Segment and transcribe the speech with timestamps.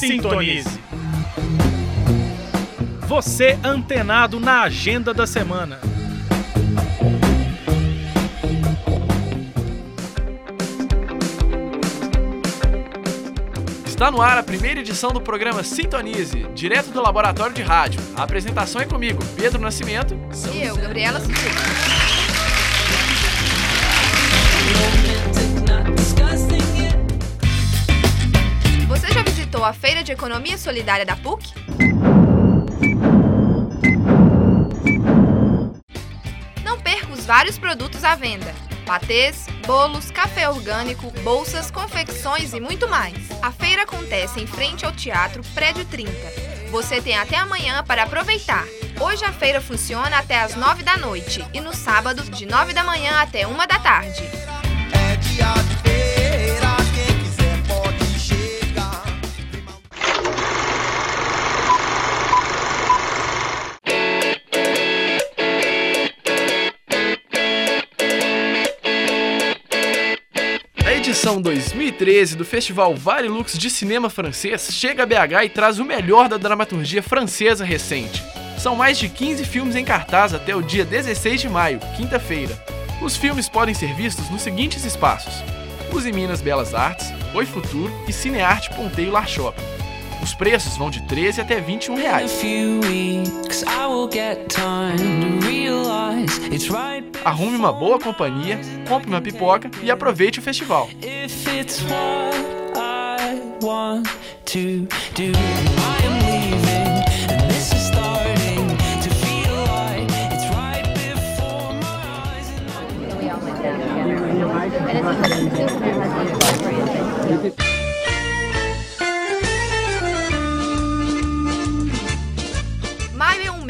[0.00, 0.80] Sintonize.
[3.06, 5.78] Você antenado na agenda da semana.
[13.84, 18.00] Está no ar a primeira edição do programa Sintonize, direto do Laboratório de Rádio.
[18.16, 20.18] A apresentação é comigo, Pedro Nascimento.
[20.54, 21.60] E eu, Gabriela Silveira.
[29.70, 31.54] A Feira de Economia Solidária da PUC?
[36.64, 38.52] Não perca os vários produtos à venda.
[38.84, 43.14] Patês, bolos, café orgânico, bolsas, confecções e muito mais.
[43.40, 46.10] A feira acontece em frente ao Teatro Prédio 30.
[46.72, 48.66] Você tem até amanhã para aproveitar.
[49.00, 52.82] Hoje a feira funciona até às 9 da noite e no sábado, de 9 da
[52.82, 54.24] manhã até 1 da tarde.
[71.10, 76.28] Edição 2013 do Festival Varilux de Cinema Francês chega a BH e traz o melhor
[76.28, 78.22] da dramaturgia francesa recente.
[78.56, 82.56] São mais de 15 filmes em cartaz até o dia 16 de maio, quinta-feira.
[83.02, 85.42] Os filmes podem ser vistos nos seguintes espaços:
[85.92, 89.79] Use Minas Belas Artes, Oi Futuro e Cinearte Ponteio Lar Shopping.
[90.22, 92.32] Os preços vão de 13 até 21 In a reais.
[97.24, 100.88] Arrume uma boa companhia, compre uma pipoca e aproveite o festival.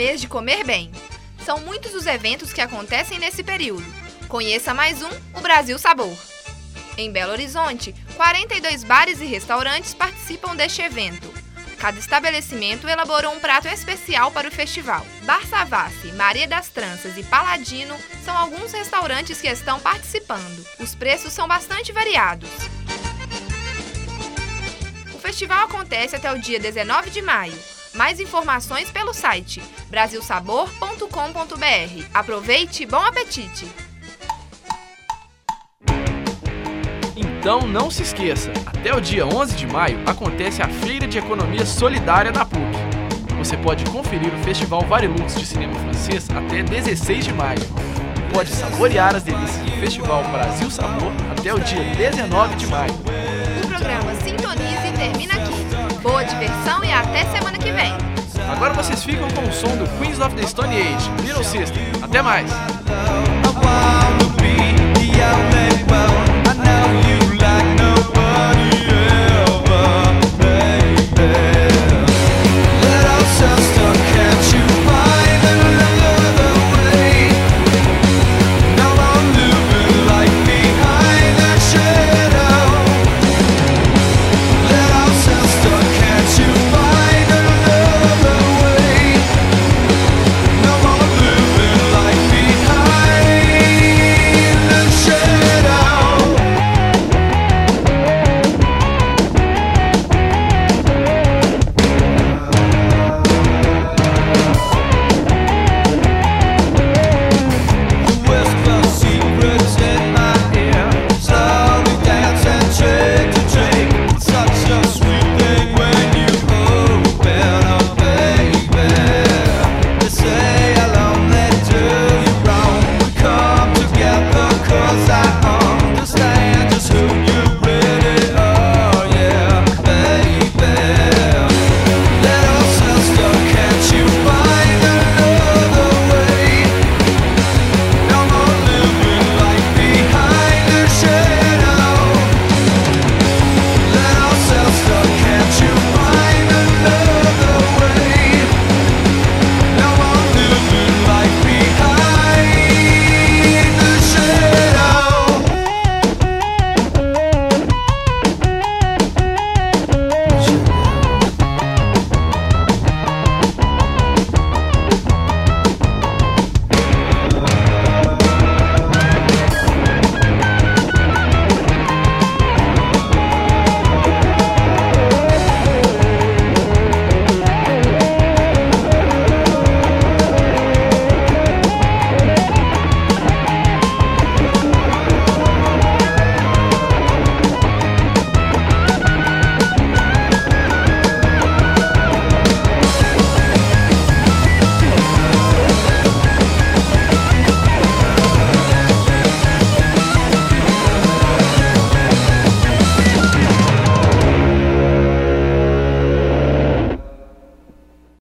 [0.00, 0.90] Mês de comer bem.
[1.44, 3.84] São muitos os eventos que acontecem nesse período.
[4.28, 6.16] Conheça mais um, o Brasil Sabor.
[6.96, 11.30] Em Belo Horizonte, 42 bares e restaurantes participam deste evento.
[11.78, 15.06] Cada estabelecimento elaborou um prato especial para o festival.
[15.24, 17.94] Bar Savassi, Maria das Tranças e Paladino
[18.24, 20.66] são alguns restaurantes que estão participando.
[20.78, 22.48] Os preços são bastante variados.
[25.12, 27.79] O festival acontece até o dia 19 de maio.
[27.94, 32.04] Mais informações pelo site brasilsabor.com.br.
[32.14, 33.66] Aproveite e bom apetite!
[37.16, 41.64] Então não se esqueça, até o dia 11 de maio acontece a Feira de Economia
[41.64, 42.60] Solidária da PUC.
[43.38, 47.60] Você pode conferir o Festival Varilux de Cinema Francês até 16 de maio.
[48.32, 52.92] Pode saborear as delícias do Festival Brasil Sabor até o dia 19 de maio.
[52.92, 55.79] O programa Sintonize termina aqui.
[56.02, 57.92] Boa diversão e até semana que vem!
[58.50, 61.82] Agora vocês ficam com o som do Queens of the Stone Age, Little Sister.
[62.02, 62.50] Até mais!